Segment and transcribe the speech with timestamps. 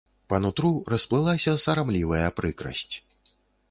[0.31, 2.93] Па нутру расплылася сарамлівая прыкрасць.